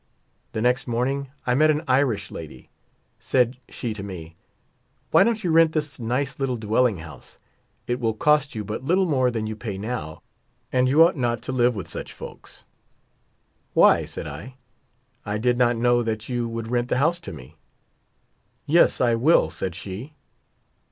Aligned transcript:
The 0.53 0.63
next 0.63 0.87
morning 0.87 1.29
I 1.45 1.53
met 1.53 1.69
an 1.69 1.83
Irish 1.87 2.31
lady. 2.31 2.71
Said 3.19 3.57
she 3.69 3.93
to 3.93 4.01
me: 4.01 4.35
"Why 5.11 5.23
don't 5.23 5.43
you 5.43 5.51
rent 5.51 5.73
this 5.73 5.99
nice 5.99 6.39
little 6.39 6.57
dwelling 6.57 6.97
house. 6.97 7.37
It 7.85 7.99
will 7.99 8.15
cost 8.15 8.55
you 8.55 8.63
but 8.63 8.83
little 8.83 9.05
more 9.05 9.29
than 9.29 9.45
you 9.45 9.55
pay 9.55 9.77
now, 9.77 10.23
and 10.71 10.89
you 10.89 11.03
ought 11.03 11.17
not 11.17 11.43
to 11.43 11.51
live 11.51 11.75
with 11.75 11.87
such 11.87 12.13
folks?" 12.13 12.63
Why?" 13.75 14.05
said 14.05 14.25
I; 14.25 14.55
"I 15.23 15.37
did 15.37 15.59
not 15.59 15.75
know 15.75 16.01
that 16.01 16.27
you 16.27 16.49
would 16.49 16.67
rent 16.71 16.87
the 16.87 16.97
house 16.97 17.19
to 17.19 17.31
me."" 17.31 17.57
Yes 18.65 19.01
I 19.01 19.13
will," 19.13 19.51
said 19.51 19.75
she. 19.75 20.15